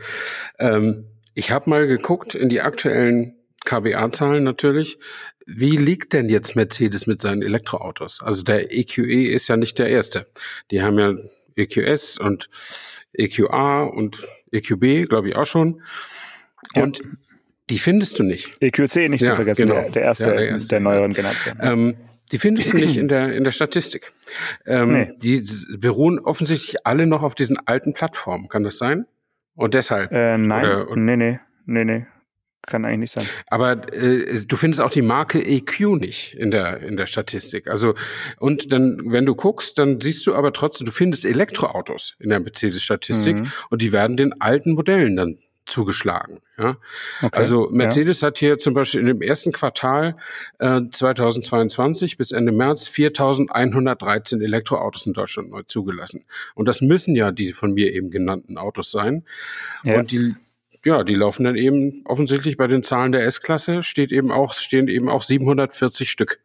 [0.59, 4.99] Ähm, ich habe mal geguckt in die aktuellen KBA-Zahlen natürlich.
[5.45, 8.21] Wie liegt denn jetzt Mercedes mit seinen Elektroautos?
[8.21, 10.27] Also der EQE ist ja nicht der erste.
[10.69, 11.13] Die haben ja
[11.55, 12.49] EQS und
[13.13, 15.81] EQA und EQB, glaube ich auch schon.
[16.75, 16.83] Ja.
[16.83, 17.01] Und
[17.69, 18.61] die findest du nicht.
[18.61, 19.79] EQC nicht Ja, zu vergessen, genau.
[19.79, 21.57] der, der, erste, Ja, der, der erste, neueren Generation.
[21.61, 21.95] Ähm,
[22.31, 24.11] die findest du nicht in der, in der Statistik.
[24.65, 25.13] Ähm, Nee.
[25.21, 25.43] Die
[25.77, 28.47] beruhen offensichtlich alle noch auf diesen alten Plattformen.
[28.49, 29.05] Kann das sein?
[29.55, 30.11] Und deshalb.
[30.11, 32.05] Äh, nein, Oder- oder- nee, nee, nee, nee.
[32.67, 33.27] Kann eigentlich nicht sein.
[33.45, 37.67] Aber äh, du findest auch die Marke EQ nicht in der in der Statistik.
[37.69, 37.93] Also
[38.39, 42.39] und dann, wenn du guckst, dann siehst du aber trotzdem, du findest Elektroautos in der
[42.39, 43.51] Mercedes-Statistik Mhm.
[43.69, 46.39] und die werden den alten Modellen dann zugeschlagen.
[46.58, 46.78] Ja?
[47.21, 47.38] Okay.
[47.38, 50.17] Also Mercedes hat hier zum Beispiel in dem ersten Quartal
[50.60, 56.25] äh, 2022 bis Ende März 4.113 Elektroautos in Deutschland neu zugelassen.
[56.54, 59.23] Und das müssen ja diese von mir eben genannten Autos sein.
[59.84, 59.99] Ja.
[59.99, 60.36] Und die
[60.86, 64.88] ja, die laufen dann eben offensichtlich bei den Zahlen der S-Klasse steht eben auch stehen
[64.88, 66.39] eben auch 740 Stück.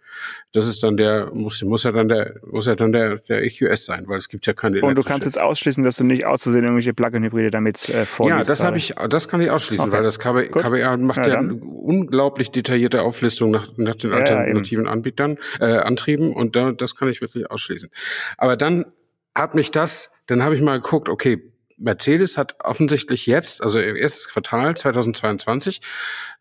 [0.52, 3.84] Das ist dann der muss muss ja dann der muss ja dann der der EQS
[3.84, 6.64] sein, weil es gibt ja keine Und du kannst jetzt ausschließen, dass du nicht auszusehen
[6.64, 8.48] irgendwelche Plug-in-Hybride damit äh, vorliest.
[8.48, 9.96] Ja, das habe ich, das kann ich ausschließen, Okay.
[9.96, 10.62] weil das KB, Gut.
[10.62, 15.66] KBA macht Ja, ja, unglaublich detaillierte Auflistung nach, nach den Ja, ja, alternativen Anbietern, äh,
[15.76, 17.90] Antrieben und da, das kann ich wirklich ausschließen.
[18.36, 18.86] Aber dann
[19.34, 21.42] hat mich das, dann habe ich mal geguckt, okay,
[21.78, 25.80] Mercedes hat offensichtlich jetzt, also im erstes Quartal 2022,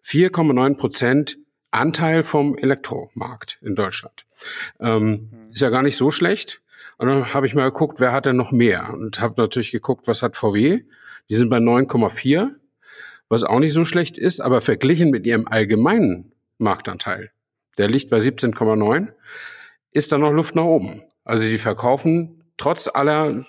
[0.06, 1.38] 4,9 Prozent
[1.72, 4.26] Anteil vom Elektromarkt in Deutschland.
[4.80, 6.62] Ähm, ist ja gar nicht so schlecht.
[6.98, 8.94] Und dann habe ich mal geguckt, wer hat denn noch mehr?
[8.94, 10.84] Und habe natürlich geguckt, was hat VW?
[11.30, 12.50] Die sind bei 9,4,
[13.30, 17.32] was auch nicht so schlecht ist, aber verglichen mit ihrem allgemeinen Marktanteil,
[17.78, 19.14] der liegt bei 17,9,
[19.92, 21.04] ist da noch Luft nach oben.
[21.24, 23.46] Also die verkaufen trotz aller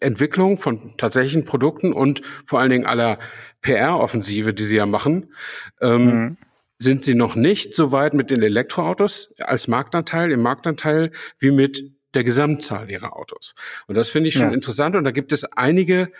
[0.00, 3.18] Entwicklung von tatsächlichen Produkten und vor allen Dingen aller
[3.62, 5.34] PR-Offensive, die sie ja machen,
[5.80, 6.36] ähm, Mhm.
[6.80, 11.92] Sind sie noch nicht so weit mit den Elektroautos als Marktanteil, im Marktanteil, wie mit
[12.14, 13.54] der Gesamtzahl ihrer Autos.
[13.86, 14.54] Und das finde ich schon Ja.
[14.54, 14.96] interessant.
[14.96, 16.10] Und da gibt es einige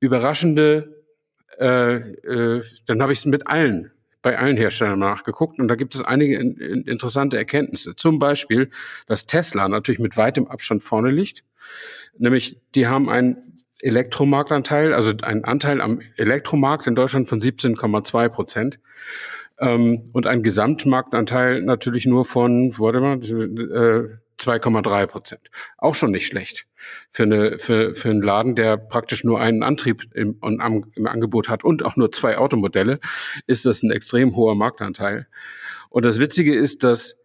[0.00, 1.02] überraschende,
[1.58, 3.90] äh, äh, dann habe ich es mit allen,
[4.20, 7.96] bei allen Herstellern nachgeguckt und da gibt es einige in, in, interessante Erkenntnisse.
[7.96, 8.70] Zum Beispiel,
[9.06, 11.44] dass Tesla natürlich mit weitem Abstand vorne liegt.
[12.18, 18.78] Nämlich, die haben einen Elektromarktanteil, also einen Anteil am Elektromarkt in Deutschland von 17,2 Prozent
[19.58, 25.50] ähm, und einen Gesamtmarktanteil natürlich nur von, warte mal, äh, 2,3 Prozent.
[25.78, 26.66] Auch schon nicht schlecht
[27.10, 31.48] für, eine, für, für einen Laden, der praktisch nur einen Antrieb im, im, im Angebot
[31.48, 33.00] hat und auch nur zwei Automodelle,
[33.46, 35.28] ist das ein extrem hoher Marktanteil.
[35.88, 37.20] Und das Witzige ist, dass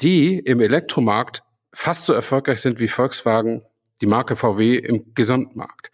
[0.00, 3.62] die im Elektromarkt fast so erfolgreich sind wie Volkswagen,
[4.00, 5.90] die Marke VW im Gesamtmarkt.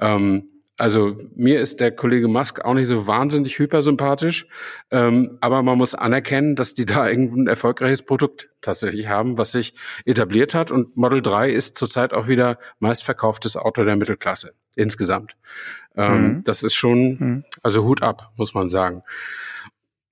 [0.00, 4.46] Ähm, also mir ist der Kollege Musk auch nicht so wahnsinnig hypersympathisch,
[4.90, 9.74] ähm, aber man muss anerkennen, dass die da irgendein erfolgreiches Produkt tatsächlich haben, was sich
[10.04, 10.70] etabliert hat.
[10.70, 15.36] Und Model 3 ist zurzeit auch wieder meistverkauftes Auto der Mittelklasse insgesamt.
[15.96, 16.44] Ähm, Mhm.
[16.44, 17.44] Das ist schon, Mhm.
[17.62, 19.02] also Hut ab, muss man sagen.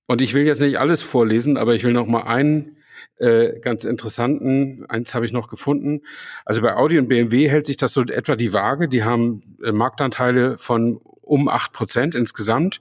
[0.06, 2.76] Und ich will jetzt nicht alles vorlesen, aber ich will noch mal einen
[3.16, 6.02] äh, ganz interessanten, eins habe ich noch gefunden.
[6.44, 8.88] Also bei Audi und BMW hält sich das so etwa die Waage.
[8.88, 12.80] Die haben äh, Marktanteile von um acht Prozent insgesamt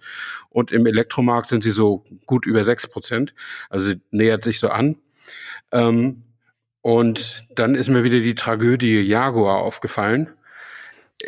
[0.50, 3.34] und im Elektromarkt sind sie so gut über sechs Prozent.
[3.70, 4.98] Also nähert sich so an.
[5.72, 6.24] Ähm,
[6.84, 10.32] Und dann ist mir wieder die Tragödie Jaguar aufgefallen.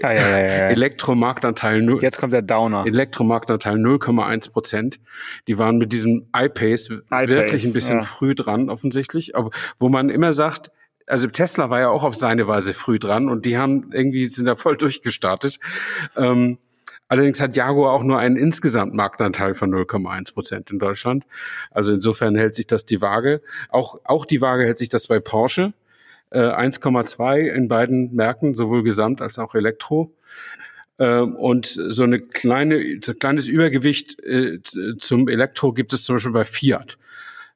[0.01, 0.69] Ah, ja, ja, ja.
[0.69, 2.01] Elektromarktanteil null.
[2.01, 2.85] Jetzt kommt der Downer.
[2.85, 4.99] Elektromarktanteil 0,1 Prozent.
[5.47, 8.03] Die waren mit diesem iPace, iPace, wirklich ein bisschen ja.
[8.03, 9.35] früh dran, offensichtlich.
[9.35, 10.71] Aber wo man immer sagt,
[11.07, 14.45] also Tesla war ja auch auf seine Weise früh dran und die haben irgendwie sind
[14.45, 15.59] da voll durchgestartet.
[16.15, 16.57] Ähm,
[17.07, 21.25] allerdings hat Jaguar auch nur einen insgesamt Marktanteil von 0,1 Prozent in Deutschland.
[21.71, 23.41] Also insofern hält sich das die Waage.
[23.69, 25.73] Auch auch die Waage hält sich das bei Porsche.
[26.33, 30.15] Äh, 1,2 in beiden Märkten, sowohl Gesamt als auch Elektro.
[30.97, 34.59] Ähm, und so eine kleine, ein kleines Übergewicht äh,
[34.99, 36.97] zum Elektro gibt es zum Beispiel bei Fiat.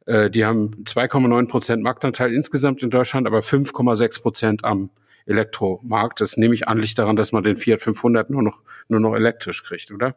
[0.06, 4.92] Äh, die haben 2,9 Prozent Marktanteil insgesamt in Deutschland, aber 5,6 Prozent am
[5.26, 6.22] Elektromarkt.
[6.22, 9.16] Das nehme ich an, liegt daran, dass man den Fiat 500 nur noch, nur noch
[9.16, 10.16] elektrisch kriegt, oder?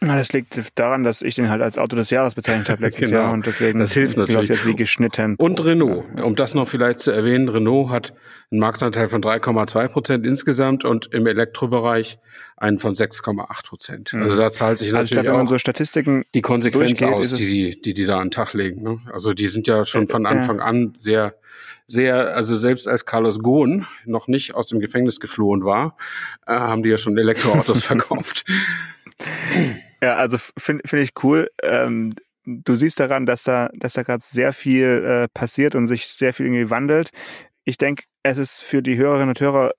[0.00, 3.08] Na, das liegt daran, dass ich den halt als Auto des Jahres bezeichnet habe letztes
[3.08, 3.20] Genau.
[3.20, 4.48] Jahr und deswegen Das hilft läuft natürlich.
[4.50, 5.34] jetzt wie geschnitten.
[5.38, 6.04] Und Renault.
[6.22, 8.14] Um das noch vielleicht zu erwähnen, Renault hat
[8.52, 12.18] einen Marktanteil von 3,2 Prozent insgesamt und im Elektrobereich
[12.56, 14.14] einen von 6,8 Prozent.
[14.14, 17.34] Also da zahlt sich also ich natürlich wenn man auch so Statistiken die Konsequenz aus,
[17.34, 18.82] die, die die da an den Tag legen.
[18.82, 18.98] Ne?
[19.12, 21.34] Also die sind ja schon von Äh, Anfang an sehr,
[21.88, 25.96] sehr, also selbst als Carlos Ghosn noch nicht aus dem Gefängnis geflohen war,
[26.46, 28.44] äh, haben die ja schon Elektroautos verkauft.
[30.02, 31.50] Ja, also finde find ich cool.
[31.62, 36.06] Ähm, du siehst daran, dass da, dass da gerade sehr viel äh, passiert und sich
[36.06, 37.10] sehr viel irgendwie wandelt.
[37.64, 39.72] Ich denke, es ist für die Hörerinnen und Hörer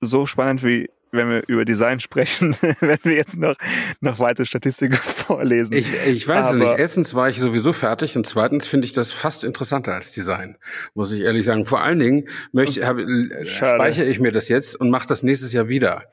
[0.00, 3.54] so spannend, wie wenn wir über Design sprechen, wenn wir jetzt noch,
[4.00, 5.72] noch weitere Statistiken vorlesen.
[5.74, 6.78] Ich, ich weiß es Aber- nicht.
[6.78, 10.56] Erstens war ich sowieso fertig und zweitens finde ich das fast interessanter als Design,
[10.94, 11.66] muss ich ehrlich sagen.
[11.66, 15.52] Vor allen Dingen möchte, hab, äh, speichere ich mir das jetzt und mache das nächstes
[15.52, 16.04] Jahr wieder.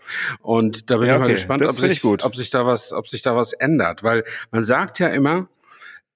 [0.42, 1.34] Und da bin Ja, ich mal okay.
[1.34, 4.64] gespannt, Das ob sich, ob sich da was, ob sich da was ändert, weil man
[4.64, 5.48] sagt ja immer,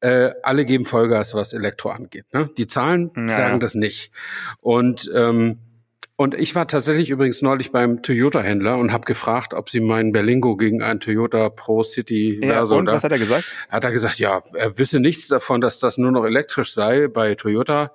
[0.02, 2.26] äh, alle geben Vollgas, was Elektro angeht.
[2.34, 2.50] Ne?
[2.58, 3.30] Die Zahlen Ja.
[3.30, 4.12] sagen das nicht.
[4.62, 5.58] Und ähm,
[6.18, 10.56] und ich war tatsächlich übrigens neulich beim Toyota-Händler und habe gefragt, ob sie meinen Berlingo
[10.56, 13.52] gegen einen Toyota Pro City ja, Verso und was hat er gesagt?
[13.70, 17.08] hat er gesagt, ja, er wisse nichts davon, dass das nur noch elektrisch sei.
[17.08, 17.92] Bei Toyota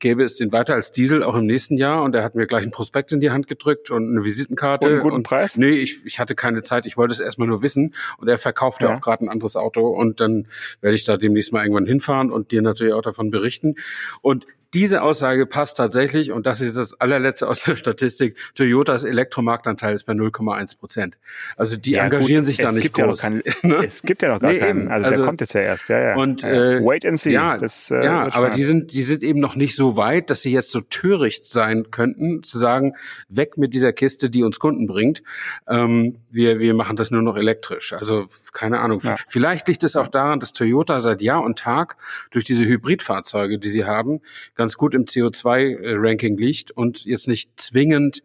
[0.00, 2.02] gäbe es den weiter als Diesel auch im nächsten Jahr.
[2.02, 4.86] Und er hat mir gleich ein Prospekt in die Hand gedrückt und eine Visitenkarte.
[4.88, 5.56] Und einen guten Preis?
[5.56, 6.86] Nee, ich, ich hatte keine Zeit.
[6.86, 7.94] Ich wollte es erstmal nur wissen.
[8.18, 8.96] Und er verkauft ja, Ja.
[8.96, 9.88] auch gerade ein anderes Auto.
[9.88, 10.48] Und dann
[10.80, 13.76] werde ich da demnächst mal irgendwann hinfahren und dir natürlich auch davon berichten.
[14.22, 19.94] Und diese Aussage passt tatsächlich, und das ist das allerletzte aus der Statistik, Toyotas Elektromarktanteil
[19.94, 21.16] ist bei 0,1 Prozent.
[21.56, 23.20] Also die Ja, engagieren gut, sich da nicht gibt ja groß.
[23.22, 23.76] keinen- Ne?
[23.84, 24.88] Es gibt ja noch gar Nee, keinen.
[24.88, 25.88] Also, Also- der kommt jetzt ja erst.
[25.88, 26.16] Ja, ja.
[26.16, 27.32] Und, äh, Wait and see.
[27.32, 30.42] Ja, das, äh, ja aber die sind, die sind eben noch nicht so weit, dass
[30.42, 32.94] sie jetzt so töricht sein könnten, zu sagen,
[33.28, 35.22] weg mit dieser Kiste, die uns Kunden bringt.
[35.68, 37.92] Ähm, wir, wir machen das nur noch elektrisch.
[37.92, 39.00] Also keine Ahnung.
[39.02, 39.16] Ja.
[39.28, 41.96] Vielleicht liegt es auch daran, dass Toyota seit Jahr und Tag
[42.30, 44.20] durch diese Hybridfahrzeuge, die sie haben,
[44.60, 48.22] ganz gut im CO2-Ranking liegt und jetzt nicht zwingend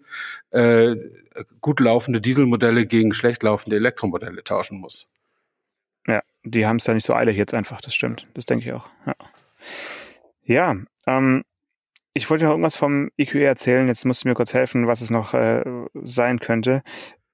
[0.52, 0.98] äh,
[1.62, 5.08] gut laufende Dieselmodelle gegen schlecht laufende Elektromodelle tauschen muss.
[6.08, 8.28] Ja, die haben es da nicht so eilig jetzt einfach, das stimmt.
[8.34, 8.90] Das denke ich auch.
[9.06, 9.16] Ja,
[10.44, 10.76] ja
[11.08, 11.46] ähm,
[12.14, 13.88] ich wollte noch irgendwas vom EQE erzählen.
[13.88, 16.84] Jetzt musst du mir kurz helfen, was es noch äh, sein könnte.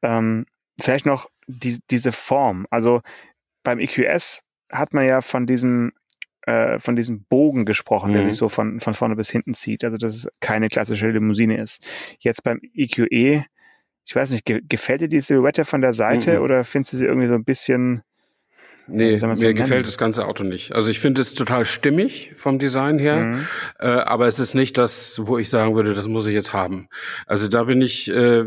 [0.03, 0.45] Ähm,
[0.79, 2.67] vielleicht noch die, diese Form.
[2.69, 3.01] Also
[3.63, 5.91] beim EQS hat man ja von diesem
[6.47, 8.27] äh, von diesem Bogen gesprochen, der Mhm.
[8.27, 9.83] sich so von, von vorne bis hinten zieht.
[9.83, 11.85] Also dass es keine klassische Limousine ist.
[12.19, 13.43] Jetzt beim EQE,
[14.05, 16.43] ich weiß nicht, ge gefällt dir die Silhouette von der Seite Mhm.
[16.43, 18.01] oder findest du sie irgendwie so ein bisschen
[18.91, 19.83] Nee, mir denn gefällt nennen?
[19.85, 20.73] das ganze Auto nicht.
[20.73, 23.47] Also ich finde es total stimmig vom Design her, Mhm.
[23.79, 26.87] äh, aber es ist nicht das, wo ich sagen würde, das muss ich jetzt haben.
[27.25, 28.45] Also da bin ich, äh,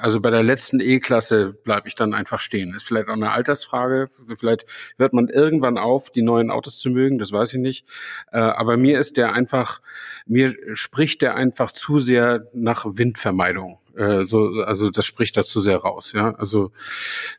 [0.00, 2.74] also bei der letzten E-Klasse bleibe ich dann einfach stehen.
[2.74, 4.08] Ist vielleicht auch eine Altersfrage.
[4.38, 4.66] Vielleicht
[4.98, 7.86] hört man irgendwann auf, die neuen Autos zu mögen, das weiß ich nicht.
[8.32, 9.80] Äh, aber mir ist der einfach,
[10.26, 13.78] mir spricht der einfach zu sehr nach Windvermeidung.
[13.96, 16.34] Äh, so, also das spricht da zu sehr raus, ja.
[16.36, 16.72] Also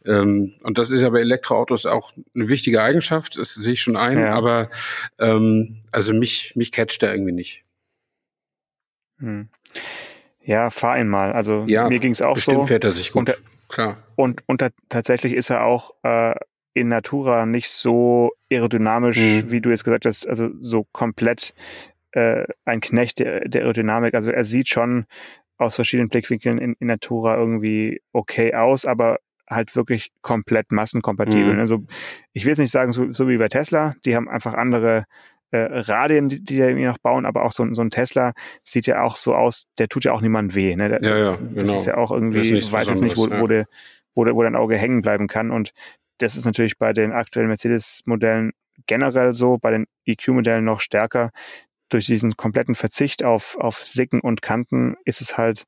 [0.05, 3.97] ähm, und das ist ja bei Elektroautos auch eine wichtige Eigenschaft, das sehe ich schon
[3.97, 4.33] ein, Ja.
[4.35, 4.69] aber
[5.19, 7.63] ähm, also mich, mich catcht der irgendwie nicht.
[9.19, 9.49] Hm.
[10.41, 11.31] Ja, fahr ihn mal.
[11.33, 12.65] Also Ja, mir ging es auch Bestimmt so.
[12.67, 13.29] fährt er sich gut.
[13.29, 13.37] Und
[13.67, 13.97] Klar.
[14.15, 16.35] Und, und ta- tatsächlich ist er auch äh,
[16.75, 19.51] in Natura nicht so aerodynamisch, Mhm.
[19.51, 21.53] wie du jetzt gesagt hast, also so komplett
[22.11, 24.13] äh, ein Knecht der, der Aerodynamik.
[24.13, 25.05] Also er sieht schon
[25.57, 31.53] aus verschiedenen Blickwinkeln in, in Natura irgendwie okay aus, aber halt wirklich komplett massenkompatibel.
[31.53, 31.59] Mhm.
[31.59, 31.83] Also
[32.33, 35.05] ich will jetzt nicht sagen, so, so wie bei Tesla, die haben einfach andere
[35.51, 38.33] äh, Radien, die, die da irgendwie noch bauen, aber auch so, ein- so ein Tesla
[38.63, 40.75] sieht ja auch so aus, der tut ja auch niemandem weh.
[40.75, 40.89] Ne?
[40.89, 41.75] Der, Ja, ja, das genau.
[41.75, 43.67] ist ja auch Das irgendwie, ich weiß jetzt nicht, wo, wo, der,
[44.15, 45.51] wo, der, wo dein Auge hängen bleiben kann.
[45.51, 45.71] Und
[46.17, 48.51] das ist natürlich bei den aktuellen Mercedes-Modellen
[48.87, 51.29] generell so, bei den EQ-Modellen noch stärker.
[51.89, 55.65] Durch diesen kompletten Verzicht auf, auf Sicken und Kanten ist es halt,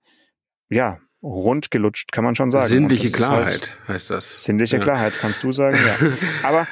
[0.70, 2.68] ja, rund gelutscht, kann man schon sagen.
[2.68, 4.44] Sinnliche Klarheit halt heißt das.
[4.44, 4.84] Sinnliche ja.
[4.84, 6.12] Klarheit, kannst du sagen, ja.
[6.44, 6.68] Aber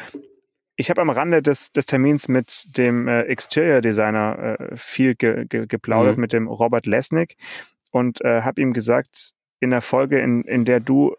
[0.76, 5.46] ich habe am Rande des, des Termins mit dem äh, Exterior Designer äh, viel ge,
[5.46, 6.22] ge, geplaudert, mhm.
[6.22, 7.38] mit dem Robert Lesnick
[7.92, 11.16] und äh, habe ihm gesagt, in der Folge, in, in der du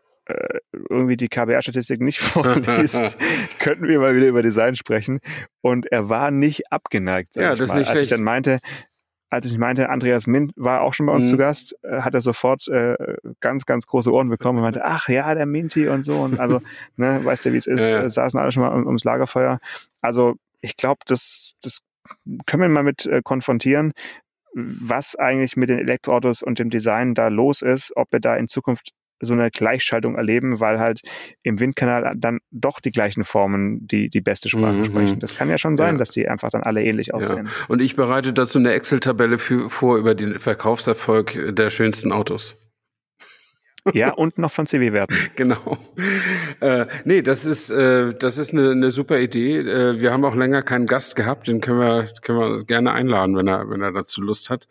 [0.91, 3.17] irgendwie die KBR-Statistik nicht vorliest,
[3.59, 5.21] könnten wir mal wieder über Design sprechen.
[5.61, 7.37] Und er war nicht abgeneigt.
[7.37, 8.59] Ja, das ist nicht Als ich dann meinte,
[9.29, 11.31] als ich meinte, Andreas Mint war auch schon bei uns mhm.
[11.31, 12.97] zu Gast, äh, hat er sofort äh,
[13.41, 16.17] ganz, ganz große Ohren bekommen und meinte, ach ja, der Minty und so.
[16.17, 16.61] Und also,
[16.97, 18.11] ne, weißt du, wie es ist, ja, ja.
[18.11, 19.59] saßen alle schon mal um, ums Lagerfeuer.
[20.01, 21.81] Also ich glaube, das, das
[22.47, 23.93] können wir mal mit äh, konfrontieren,
[24.55, 28.49] was eigentlich mit den Elektroautos und dem Design da los ist, ob wir da in
[28.49, 31.01] Zukunft so eine Gleichschaltung erleben, weil halt
[31.43, 34.85] im Windkanal dann doch die gleichen Formen die, die beste Sprache mhm.
[34.85, 35.21] sprechen.
[35.21, 35.99] Das kann ja schon sein, ja.
[35.99, 37.47] dass die einfach dann alle ähnlich aussehen.
[37.47, 37.53] Ja.
[37.69, 42.57] Und ich bereite dazu eine Excel-Tabelle vor über den Verkaufserfolg der schönsten Autos.
[43.93, 45.17] Ja, und noch von CW-Werten.
[45.37, 45.77] Genau.
[46.61, 49.59] Äh, nee, das ist, äh, das ist eine, eine super Idee.
[49.59, 53.37] Äh, wir haben auch länger keinen Gast gehabt, den können wir, können wir gerne einladen,
[53.37, 54.67] wenn er, wenn er dazu Lust hat.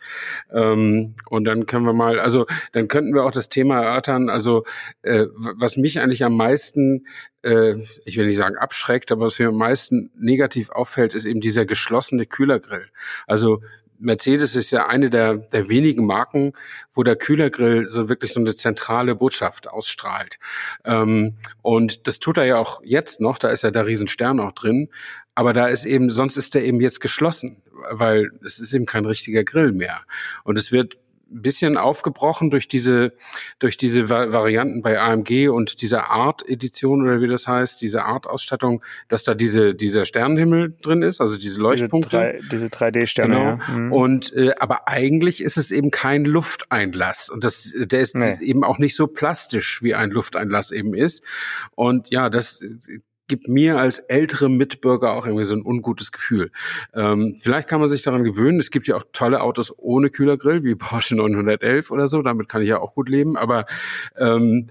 [0.52, 4.66] Ähm, und dann können wir mal, also dann könnten wir auch das Thema erörtern, also
[5.04, 7.06] äh, was mich eigentlich am meisten
[7.46, 7.76] äh,
[8.06, 11.66] ich will nicht sagen abschreckt, aber was mir am meisten negativ auffällt, ist eben dieser
[11.66, 12.88] geschlossene Kühlergrill.
[13.28, 13.62] Also
[14.00, 16.54] Mercedes ist ja eine der, der wenigen Marken,
[16.94, 20.38] wo der Kühlergrill so wirklich so eine zentrale Botschaft ausstrahlt.
[20.84, 24.52] Ähm, und das tut er ja auch jetzt noch, da ist ja der Riesenstern auch
[24.52, 24.90] drin.
[25.34, 29.06] Aber da ist eben, sonst ist der eben jetzt geschlossen, weil es ist eben kein
[29.06, 30.02] richtiger Grill mehr.
[30.46, 30.98] Und es wird
[31.36, 33.14] ein bisschen aufgebrochen durch diese,
[33.60, 39.24] durch diese Varianten bei AMG und dieser Art-Edition oder wie das heißt, diese Art-Ausstattung, dass
[39.24, 42.40] da diese, dieser Sternenhimmel drin ist, also diese Leuchtpunkte.
[42.52, 43.46] Diese, 3D-Sterne, genau.
[43.46, 43.78] ja.
[43.78, 43.92] Mhm.
[43.92, 48.38] Und, äh, aber eigentlich ist es eben kein Lufteinlass und das, der ist nee.
[48.42, 51.24] eben auch nicht so plastisch, wie ein Lufteinlass eben ist.
[51.76, 52.64] Und ja, das
[53.28, 56.52] gibt mir als ältere Mitbürger auch irgendwie so ein ungutes Gefühl.
[56.94, 58.60] Ähm, vielleicht kann man sich daran gewöhnen.
[58.60, 62.22] Es gibt ja auch tolle Autos ohne Kühlergrill, wie Porsche 911 oder so.
[62.22, 63.38] Damit kann ich ja auch gut leben.
[63.38, 63.66] Aber
[64.18, 64.68] ähm,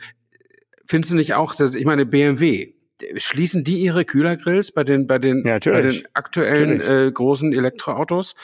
[0.84, 2.73] findest du nicht auch, dass ich meine BMW
[3.16, 8.34] schließen die ihre Kühlergrills bei den bei den, ja, bei den aktuellen äh, großen Elektroautos?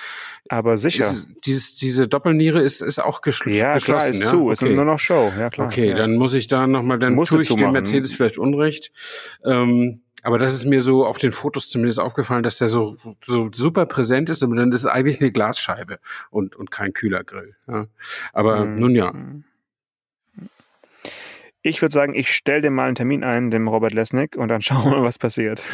[0.49, 1.07] Aber sicher.
[1.07, 3.99] Ist, dieses, diese Doppelniere ist, ist auch geschl ja, geschlossen.
[3.99, 4.53] Klar, ist ja, zu, okay.
[4.53, 5.33] ist nur noch Show.
[5.39, 5.69] Ja, klar.
[5.69, 5.97] Okay, ja.
[5.97, 8.91] dann muss ich da nochmal, dann Musst tue ich dem Mercedes vielleicht Unrecht.
[9.45, 13.51] Ähm, aber das ist mir so auf den Fotos zumindest aufgefallen, dass der so, so
[13.53, 15.99] super präsent ist, aber dann ist es eigentlich eine Glasscheibe
[16.31, 17.55] und, und kein Kühlergrill.
[17.67, 17.87] Ja.
[18.33, 18.75] Aber mhm.
[18.77, 19.15] nun ja.
[21.63, 24.63] Ich würde sagen, ich stelle dem mal einen Termin ein, dem Robert Lesnick, und dann
[24.63, 25.67] schauen wir mal, was passiert.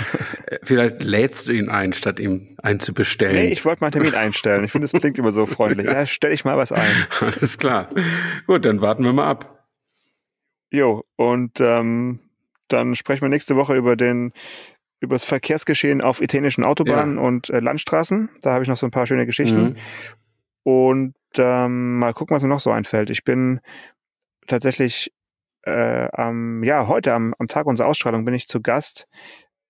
[0.46, 3.36] Äh, vielleicht lädst du ihn ein, statt ihm einen zu bestellen.
[3.36, 4.64] Nee, ich wollte mal einen Termin einstellen.
[4.64, 5.86] Ich finde, das klingt immer so freundlich.
[5.86, 6.90] Ja, stelle ich mal was ein.
[7.20, 7.88] Alles klar.
[8.46, 9.64] Gut, dann warten wir mal ab.
[10.70, 12.18] Jo, und ähm,
[12.68, 14.32] dann sprechen wir nächste Woche über den
[14.98, 17.22] über das Verkehrsgeschehen auf italienischen Autobahnen ja.
[17.22, 18.30] und äh, Landstraßen.
[18.40, 19.62] Da habe ich noch so ein paar schöne Geschichten.
[19.62, 19.76] Mhm.
[20.62, 23.10] Und ähm, mal gucken, was mir noch so einfällt.
[23.10, 23.60] Ich bin
[24.46, 25.12] tatsächlich
[25.66, 29.06] äh, am, ja, heute am, am Tag unserer Ausstrahlung bin ich zu Gast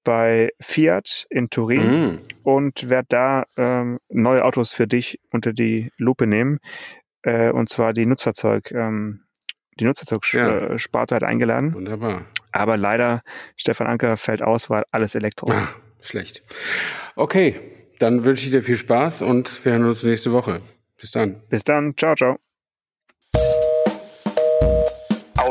[0.04, 2.18] bei Fiat in Turin mm.
[2.44, 6.59] und werde da ähm, neue Autos für dich unter die Lupe nehmen.
[7.22, 9.22] Äh, und zwar die Nutzfahrzeug, ähm,
[9.80, 11.16] die Nutzfahrzeugsparte ja.
[11.16, 11.74] hat eingeladen.
[11.74, 12.26] Wunderbar.
[12.52, 13.20] Aber leider,
[13.56, 15.50] Stefan Anker fällt aus, weil alles Elektro.
[15.50, 15.68] Ah,
[16.00, 16.44] schlecht.
[17.16, 17.61] Okay,
[17.98, 20.61] dann wünsche ich dir viel Spaß und wir hören uns nächste Woche.
[21.00, 21.42] Bis dann.
[21.48, 21.96] Bis dann.
[21.96, 22.45] Ciao, ciao.